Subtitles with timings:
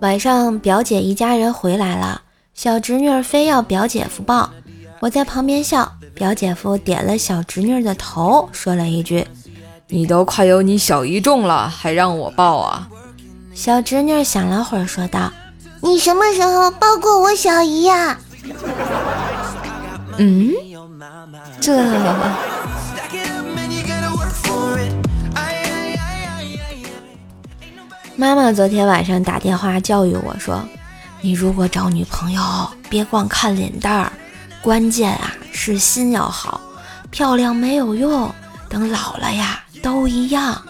[0.00, 2.20] 晚上表姐一家人回来了，
[2.54, 4.50] 小侄女非要表姐夫抱，
[5.00, 5.92] 我在旁边笑。
[6.14, 9.26] 表姐夫点了小侄女的头，说了一句
[9.88, 12.88] ：“你都快有你小姨重了，还让我抱啊？”
[13.52, 15.30] 小侄女想了会儿，说道
[15.82, 18.18] ：“你什么时候抱过我小姨呀？”
[20.16, 20.52] 嗯，
[21.60, 21.76] 这。
[28.18, 30.66] 妈妈昨天晚上打电话教育我说
[31.20, 32.42] ：“你如果找女朋友，
[32.88, 34.12] 别光看脸蛋儿，
[34.62, 36.58] 关键啊是心要好，
[37.10, 38.34] 漂亮没有用，
[38.70, 40.60] 等老了呀都一样。”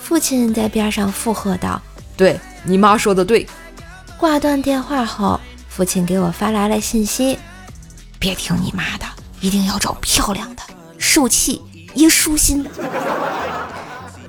[0.00, 1.78] 父亲在边上附和道
[2.16, 3.46] ：“对你妈说的对。”
[4.16, 7.38] 挂断电话后，父亲给我发来了信息
[8.18, 9.04] ：“别听你妈的，
[9.40, 10.62] 一定要找漂亮的，
[10.96, 11.60] 受气
[11.92, 12.66] 也舒心。”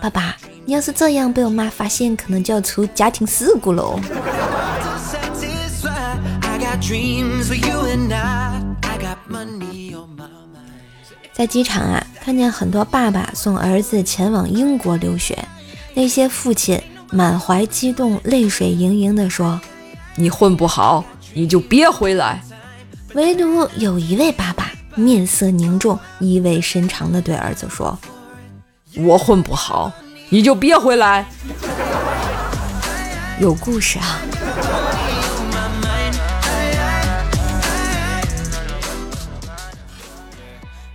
[0.00, 0.34] 爸爸。
[0.68, 3.98] 你要是这样被我妈发现，可能就要出家庭事故喽。
[11.32, 15.38] 在机场啊，看见很多爸爸送儿子前往英国留学，
[15.94, 16.78] 那些父亲
[17.10, 19.58] 满怀激动，泪水盈盈地说
[20.16, 21.02] ：“你混不好，
[21.32, 22.42] 你就别回来。”
[23.16, 27.98] 唯独有一位爸爸面色凝重，意味深长地对儿子说
[28.98, 29.90] ：“我混不好。”
[30.30, 31.26] 你就别回来，
[33.40, 34.20] 有故事啊！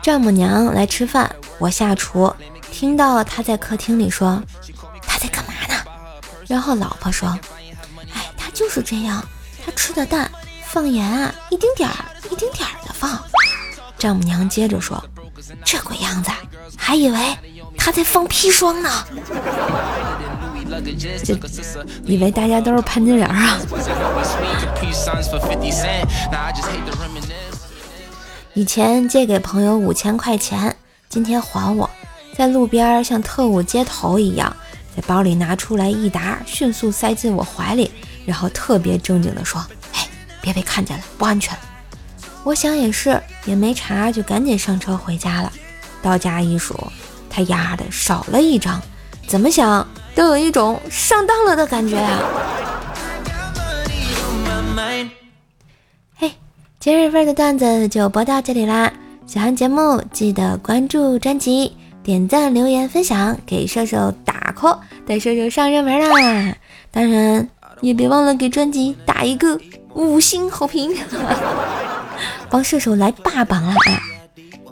[0.00, 2.34] 丈母娘来吃饭，我下厨，
[2.72, 4.42] 听到她在客厅里说
[5.06, 5.74] ：“她在干嘛呢？”
[6.48, 7.38] 然后老婆说
[8.14, 9.22] ：“哎，他就是这样，
[9.62, 10.30] 他吃的淡
[10.64, 11.94] 放盐啊，一丁点儿
[12.30, 13.22] 一丁点儿的放。”
[13.98, 15.04] 丈母娘接着说
[15.64, 16.30] ：“这鬼样子，
[16.76, 17.18] 还以为……”
[17.78, 18.90] 他在放砒霜呢，
[22.04, 23.56] 以为大家都是潘金莲啊。
[28.52, 30.74] 以前借给朋友五千块钱，
[31.08, 31.88] 今天还我，
[32.36, 34.54] 在路边像特务接头一样，
[34.94, 37.92] 在包里拿出来一沓，迅速塞进我怀里，
[38.26, 39.64] 然后特别正经地说
[39.94, 40.06] ：“哎，
[40.42, 41.56] 别被看见了，不安全。”
[42.48, 45.52] 我想也是，也没查，就赶紧上车回家了。
[46.00, 46.74] 到家一数。
[47.28, 48.80] 他丫的少了一张，
[49.26, 52.18] 怎么想都有一种上当了的感觉啊！
[56.16, 56.32] 嘿，
[56.80, 58.90] 今日份的段子就播到这里啦！
[59.26, 66.56] 喜欢节目记得关注专辑、点赞、留言、分享，给射手打 call，带射手上热门啦！
[66.90, 67.46] 当然
[67.82, 69.60] 也别忘了给专辑打一个
[69.92, 70.96] 五星好评，
[72.50, 73.74] 帮射手来霸榜啊！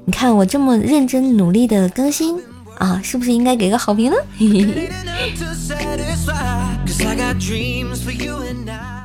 [0.04, 2.38] 你看我这么认真努力的更新
[2.78, 4.16] 啊，是不是应该给个好评呢？